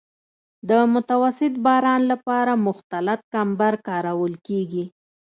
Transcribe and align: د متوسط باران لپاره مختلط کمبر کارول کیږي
د 0.69 0.71
متوسط 0.93 1.53
باران 1.65 2.01
لپاره 2.11 2.51
مختلط 2.67 3.21
کمبر 3.33 3.73
کارول 3.87 4.33
کیږي 4.47 4.85